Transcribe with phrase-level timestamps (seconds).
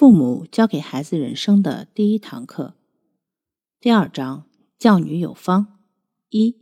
[0.00, 2.74] 父母教给孩子人生的第一堂课，
[3.78, 4.46] 第二章
[4.78, 5.78] 教女有方。
[6.30, 6.56] 一、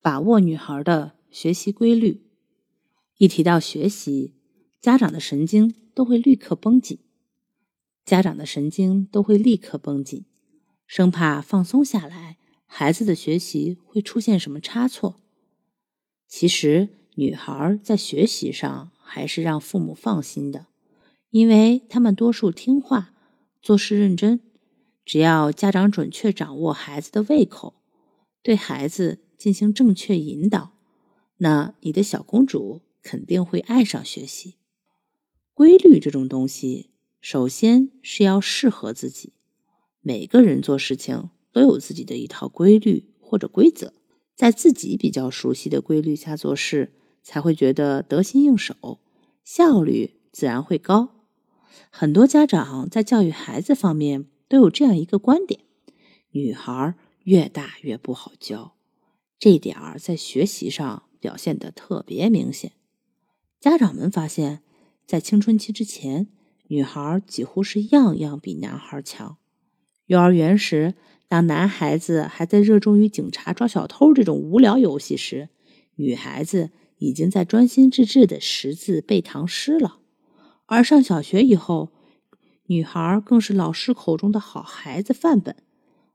[0.00, 2.26] 把握女孩的学习规律。
[3.18, 4.34] 一提到学习，
[4.80, 6.98] 家长的神经都会立刻绷紧，
[8.04, 10.24] 家长的神经都会立刻绷紧，
[10.88, 15.20] 生怕放松下来，孩子的学习会出现什么差错。
[16.26, 20.66] 其实，女孩在学习上还是让父母放心的。
[21.30, 23.12] 因为他们多数听话，
[23.60, 24.40] 做事认真，
[25.04, 27.74] 只要家长准确掌握孩子的胃口，
[28.42, 30.72] 对孩子进行正确引导，
[31.38, 34.54] 那你的小公主肯定会爱上学习。
[35.52, 39.34] 规律这种东西，首先是要适合自己。
[40.00, 43.92] 每个人做事情都有自己的一套规律或者规则，
[44.34, 49.00] 在自己比较熟悉的规律下做事，才会觉得得心应手，
[49.44, 51.17] 效率自然会高。
[51.90, 55.60] 很多家长在教育孩子方面都有这样一个观点：
[56.30, 56.94] 女孩
[57.24, 58.74] 越大越不好教。
[59.38, 62.72] 这点儿在学习上表现的特别明显。
[63.60, 64.62] 家长们发现，
[65.06, 66.28] 在青春期之前，
[66.68, 69.36] 女孩几乎是样样比男孩强。
[70.06, 70.94] 幼儿园时，
[71.28, 75.50] 当男孩子还在热衷于警察抓小偷这种无聊游戏时，
[75.96, 79.98] 女孩子已经在专心致志的识字背唐诗了。
[80.70, 81.92] 而上小学以后，
[82.66, 85.56] 女孩更是老师口中的好孩子范本，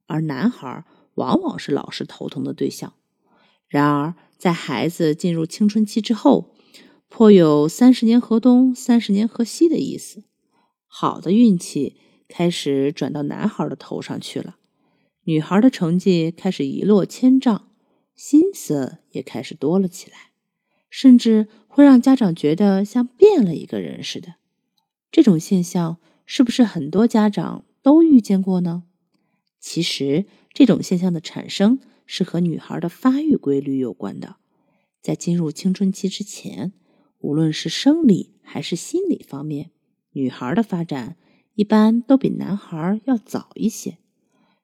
[0.06, 2.94] 而男孩往往是老师头疼的对象。
[3.68, 6.54] 然而，在孩子进入青春期之后，
[7.10, 10.24] 颇有“三十年河东，三十年河西”的意思。
[10.86, 14.58] 好的运气开始转到男孩的头上去了，
[15.24, 17.70] 女孩的成绩开始一落千丈，
[18.14, 20.30] 心思也开始多了起来，
[20.92, 24.36] 甚至会让家长觉得像变了一个人似的。
[25.14, 28.82] 这种现象是不是很多家长都遇见过呢？
[29.60, 34.38] 其实，这种现象的产生是和女孩的发育规律有关的。
[35.04, 36.74] 在进入青春期之前，
[37.20, 39.70] 无论是生理还是心理方面，
[40.14, 41.16] 女孩的发展
[41.54, 44.00] 一般都比男孩要早一些。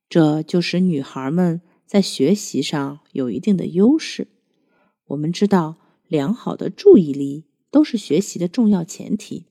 [0.09, 4.27] 这就使女孩们在学习上有一定的优势。
[5.09, 5.75] 我们知道，
[6.07, 9.45] 良好的注意力都是学习的重要前提。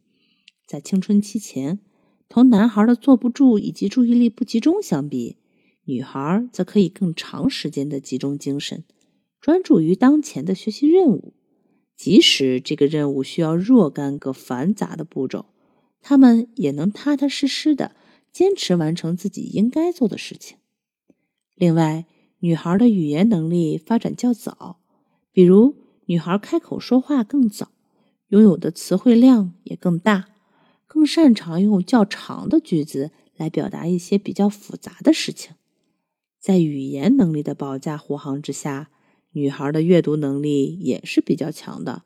[0.69, 1.81] 在青春期前，
[2.29, 5.39] 同男孩的坐不住以及注意力不集中相比，
[5.85, 8.85] 女孩则可以更长时间的集中精神，
[9.41, 11.33] 专注于当前的学习任务。
[11.97, 15.47] 即使这个任务需要若干个繁杂的步骤，
[16.03, 17.97] 他们也能踏踏实实的
[18.31, 20.59] 坚持完成自己应该做的事情。
[21.55, 22.05] 另外，
[22.41, 24.81] 女孩的语言能力发展较早，
[25.33, 27.71] 比如女孩开口说话更早，
[28.29, 30.27] 拥有的词汇量也更大。
[30.89, 35.55] 更擅长用较长的句子来表达一些比较复杂的事情，
[36.41, 38.91] 在语言能力的保驾护航之下，
[39.33, 42.03] 女孩的阅读能力也是比较强的。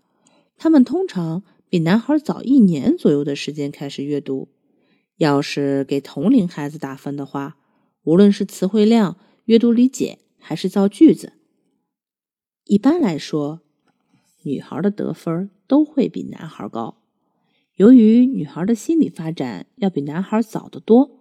[0.59, 4.49] 她们通常比男孩早一年左右的时间开始阅读。
[5.19, 7.57] 要是给同龄孩子打分的话，
[8.03, 11.35] 无论是词汇量、阅读理解还是造句子，
[12.65, 13.61] 一般来说，
[14.43, 17.02] 女孩的得分都会比男孩高。
[17.83, 21.19] 由于女孩的心理发展要比男孩早得多，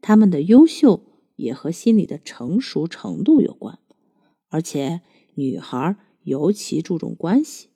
[0.00, 1.02] 他们的优秀
[1.34, 3.80] 也和心理的成熟程度有关。
[4.48, 5.00] 而且
[5.34, 7.70] 女孩尤其注重关系，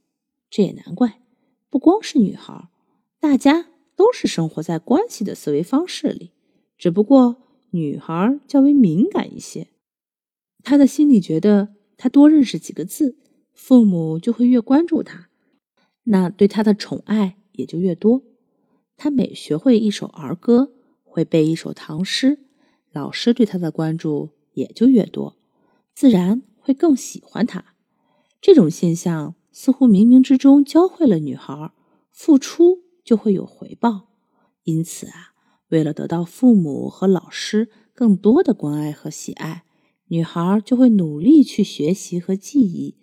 [0.48, 1.20] 这也难怪。
[1.68, 2.68] 不光是女孩，
[3.18, 6.30] 大家都是生活在关系的思维方式里，
[6.76, 9.66] 只不过女孩较为敏感一些。
[10.62, 13.18] 她的心里觉得，她多认识几个字，
[13.52, 15.28] 父母就会越关注她，
[16.04, 17.34] 那对她的宠爱。
[17.58, 18.22] 也就越多，
[18.98, 20.72] 他每学会一首儿歌，
[21.04, 22.40] 会背一首唐诗，
[22.92, 25.36] 老师对他的关注也就越多，
[25.94, 27.64] 自然会更喜欢他。
[28.40, 31.72] 这种现象似乎冥冥之中教会了女孩，
[32.10, 34.08] 付出就会有回报。
[34.64, 35.32] 因此啊，
[35.68, 39.64] 为了得到父母和老师更多的关爱和喜爱，
[40.08, 42.96] 女孩就会努力去学习和记忆，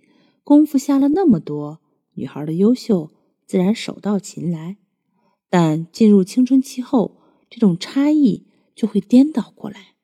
[0.43, 1.79] 功夫下了那么多，
[2.15, 3.11] 女孩的优秀。
[3.47, 4.77] 自然手到擒来，
[5.49, 8.45] 但进入青春期后，这种差异
[8.75, 9.95] 就会颠倒过来。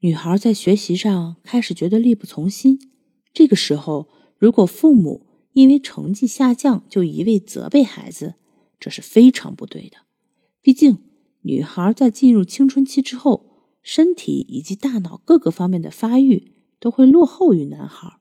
[0.00, 2.78] 女孩在学习上开始觉得力不从心。
[3.32, 8.34] 这个时候，如果父母因为成绩下降就一味责备孩子，
[8.78, 9.98] 这是非常不对的。
[10.62, 10.98] 毕竟，
[11.42, 13.46] 女孩在进入青春期之后，
[13.82, 18.18] 身体以及大脑各个方面的发育都会落后于男孩，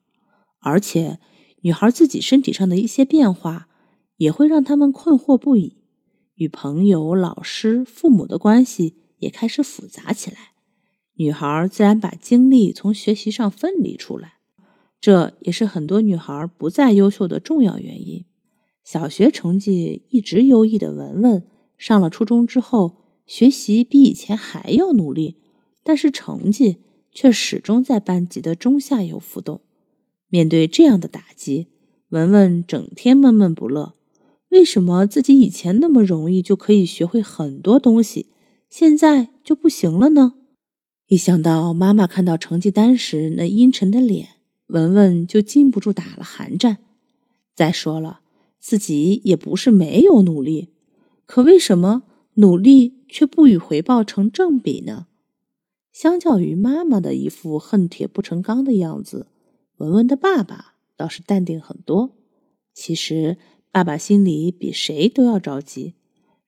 [0.59, 1.19] 而且，
[1.61, 3.67] 女孩自己身体上的一些变化。
[4.19, 5.77] 也会让他们困惑不已。
[6.39, 10.53] 与朋友、老师、父母的关系也开始复杂起来。
[11.15, 14.36] 女孩自然把精力从学习上分离出来，
[15.01, 18.24] 这也是很多女孩不再优秀的重要原因。
[18.86, 21.45] 小学成绩一直优异的文文，
[21.77, 22.95] 上了初中之后，
[23.25, 25.35] 学习比以前还要努力，
[25.83, 26.77] 但是成绩
[27.12, 29.59] 却始终在班级的中下游浮动。
[30.30, 31.68] 面对这样的打击，
[32.09, 33.95] 文文整天闷闷不乐。
[34.50, 38.28] 为什么自己以前那么容易就可以学会很多东西，
[38.69, 40.34] 现在就不行了呢？
[41.07, 44.30] 一想到妈妈看到成绩单时那阴沉的脸，
[44.68, 46.80] 文文就禁不住打了寒战。
[47.56, 48.22] 再说了，
[48.60, 50.69] 自己也不是没有努力，
[51.25, 52.04] 可为什么
[52.36, 55.07] 努力却不与回报成正比呢？
[55.92, 59.28] 相较于妈妈的一副恨铁不成钢的样子，
[59.78, 62.12] 文文的爸爸倒是淡定很多。
[62.74, 63.38] 其实，
[63.71, 65.94] 爸爸心里比谁都要着急，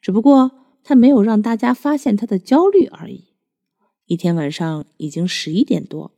[0.01, 0.51] 只不过
[0.83, 3.25] 他没有让大家发现他的焦虑而已。
[4.07, 6.12] 一天晚上已经十一点多，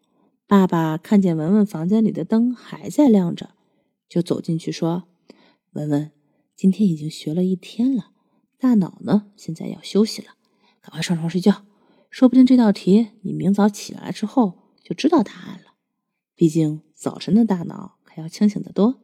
[0.48, 3.52] 爸爸看见文文房间里的灯还在亮着，
[4.08, 5.04] 就走进去说
[5.74, 6.12] ：“文文，
[6.56, 8.12] 今天已经学了一天了，
[8.58, 10.30] 大脑呢现在要休息了，
[10.82, 11.66] 赶快上床睡觉。
[12.10, 15.74] 说不定这道题你明早起来之后就知道答案了。
[16.36, 19.02] 毕竟早晨的大脑可要清醒得多。”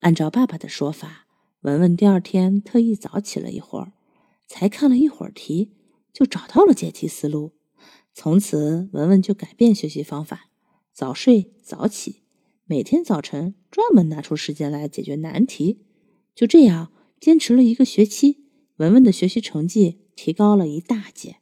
[0.00, 1.26] 按照爸爸的说法，
[1.62, 3.92] 文文第二天特意早起了一会儿，
[4.46, 5.72] 才看了一会儿题，
[6.12, 7.52] 就找到了解题思路。
[8.12, 10.48] 从此，文文就改变学习方法，
[10.92, 12.22] 早睡早起，
[12.64, 15.84] 每天早晨专门拿出时间来解决难题。
[16.34, 18.44] 就这样坚持了一个学期，
[18.76, 21.38] 文文的学习成绩提高了一大截。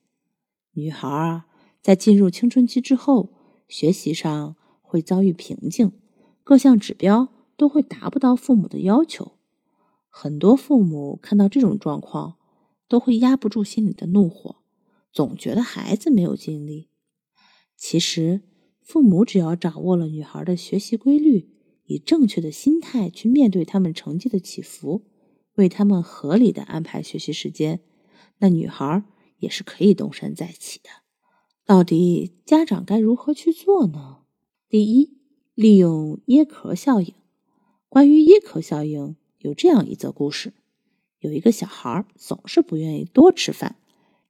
[0.72, 1.46] 女孩啊，
[1.82, 3.32] 在进入青春期之后，
[3.68, 5.92] 学习上会遭遇瓶颈，
[6.42, 9.32] 各项指标都会达不到父母的要求。
[10.08, 12.36] 很多父母看到这种状况，
[12.88, 14.56] 都会压不住心里的怒火。
[15.12, 16.88] 总觉得孩子没有尽力，
[17.76, 18.42] 其实
[18.80, 21.48] 父母只要掌握了女孩的学习规律，
[21.84, 25.04] 以正确的心态去面对他们成绩的起伏，
[25.54, 27.80] 为他们合理的安排学习时间，
[28.38, 29.04] 那女孩
[29.38, 30.90] 也是可以东山再起的。
[31.64, 34.18] 到底家长该如何去做呢？
[34.68, 35.16] 第一，
[35.54, 37.14] 利用椰壳效应。
[37.94, 40.52] 关于椰壳效应，有这样一则故事：
[41.20, 43.76] 有一个小孩总是不愿意多吃饭。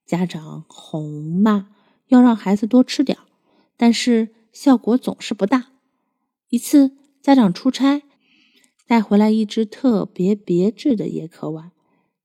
[0.05, 1.71] 家长哄骂，
[2.09, 3.17] 要让孩子多吃点
[3.79, 5.73] 但是效果总是不大。
[6.51, 8.03] 一次，家长出差，
[8.87, 11.73] 带回来一只特别别致的椰壳碗，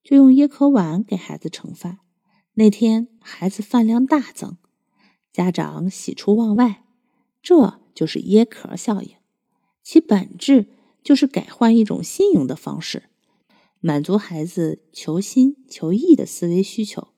[0.04, 2.00] 就用椰壳碗给孩子盛饭。
[2.56, 4.58] 那天，孩子饭量大增，
[5.32, 6.84] 家长喜出望外。
[7.42, 9.16] 这就是椰壳效应，
[9.82, 10.68] 其本质
[11.04, 13.04] 就是改换一种新颖的方式，
[13.80, 17.10] 满足孩子求新求异的思维需求。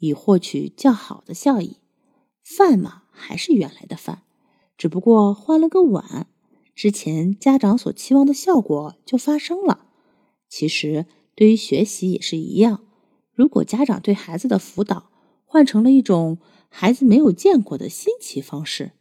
[0.00, 1.78] 以获取较好的效益，
[2.44, 4.22] 饭嘛还是原来的饭，
[4.76, 6.28] 只不过换了个碗，
[6.72, 9.86] 之前家长所期望的效果就发生了。
[10.48, 12.84] 其实对于学习也是一样，
[13.34, 15.10] 如果家长对孩子的辅导
[15.44, 16.38] 换成了一种
[16.68, 18.92] 孩子没有见过的新奇方式，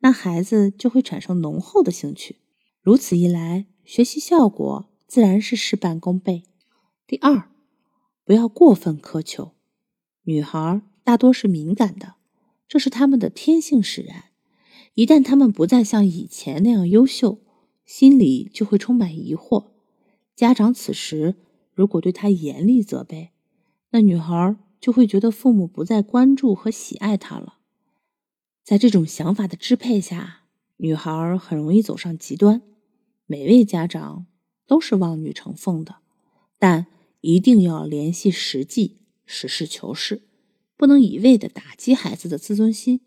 [0.00, 2.40] 那孩子就会产生浓厚的兴趣，
[2.82, 6.44] 如此一来，学习效果自然是事半功倍。
[7.08, 7.50] 第二，
[8.24, 9.50] 不要过分苛求。
[10.22, 12.14] 女孩大多是敏感的，
[12.68, 14.26] 这是她们的天性使然。
[14.94, 17.40] 一旦她们不再像以前那样优秀，
[17.84, 19.72] 心里就会充满疑惑。
[20.36, 21.34] 家长此时
[21.74, 23.30] 如果对她严厉责备，
[23.90, 27.56] 那女孩就会觉得父母不再关注和喜爱她了。
[28.62, 30.42] 在这种想法的支配下，
[30.76, 32.62] 女孩很容易走上极端。
[33.30, 34.26] 每位家长
[34.66, 35.98] 都是望女成凤的，
[36.58, 36.88] 但
[37.20, 39.02] 一定要联系实际。
[39.24, 40.22] 实事求是，
[40.76, 43.02] 不能一味的打击孩子的自尊心。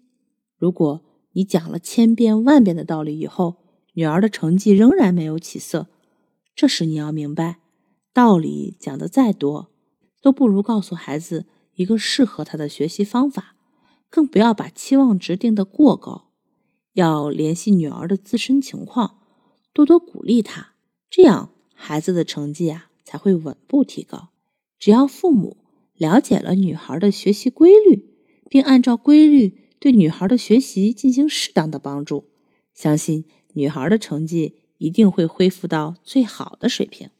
[0.58, 1.04] 如果
[1.34, 3.58] 你讲了千遍万遍的道理以后，
[3.96, 5.90] 女儿的成绩仍然没有起色，
[6.56, 7.60] 这时你要明白，
[8.14, 9.74] 道理讲的再多，
[10.22, 13.58] 都不如告诉孩子一个适合他的学习方法。
[14.10, 16.30] 更不要把期望值定得过高，
[16.94, 19.23] 要联系女儿的自身情况，
[19.74, 20.74] 多多鼓励她，
[21.10, 24.30] 这样孩子的成绩啊才会稳步提高。
[24.80, 25.58] 只要父母。
[25.96, 28.10] 了解了女孩的学习规律，
[28.50, 32.26] 并按照规律对女孩的学习进行适当的帮助，
[32.74, 37.12] 相信女孩的成绩一定会恢复到最好的水平。